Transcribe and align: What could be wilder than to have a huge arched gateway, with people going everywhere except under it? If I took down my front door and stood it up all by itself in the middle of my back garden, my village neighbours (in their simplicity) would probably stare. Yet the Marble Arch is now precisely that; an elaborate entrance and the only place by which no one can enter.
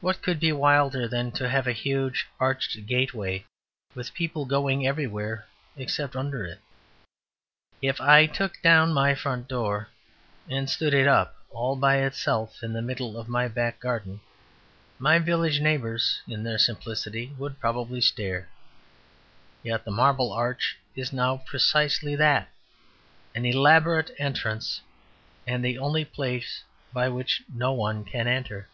What 0.00 0.22
could 0.22 0.38
be 0.38 0.52
wilder 0.52 1.08
than 1.08 1.32
to 1.32 1.48
have 1.48 1.66
a 1.66 1.72
huge 1.72 2.28
arched 2.38 2.86
gateway, 2.86 3.44
with 3.96 4.14
people 4.14 4.44
going 4.44 4.86
everywhere 4.86 5.48
except 5.76 6.14
under 6.14 6.46
it? 6.46 6.60
If 7.82 8.00
I 8.00 8.26
took 8.26 8.62
down 8.62 8.92
my 8.92 9.16
front 9.16 9.48
door 9.48 9.88
and 10.48 10.70
stood 10.70 10.94
it 10.94 11.08
up 11.08 11.34
all 11.50 11.74
by 11.74 11.96
itself 11.96 12.62
in 12.62 12.72
the 12.74 12.80
middle 12.80 13.18
of 13.18 13.26
my 13.26 13.48
back 13.48 13.80
garden, 13.80 14.20
my 15.00 15.18
village 15.18 15.58
neighbours 15.60 16.22
(in 16.28 16.44
their 16.44 16.58
simplicity) 16.58 17.34
would 17.36 17.58
probably 17.58 18.00
stare. 18.00 18.48
Yet 19.64 19.84
the 19.84 19.90
Marble 19.90 20.32
Arch 20.32 20.78
is 20.94 21.12
now 21.12 21.38
precisely 21.44 22.14
that; 22.14 22.48
an 23.34 23.44
elaborate 23.44 24.14
entrance 24.16 24.80
and 25.44 25.64
the 25.64 25.76
only 25.78 26.04
place 26.04 26.62
by 26.92 27.08
which 27.08 27.42
no 27.52 27.72
one 27.72 28.04
can 28.04 28.28
enter. 28.28 28.68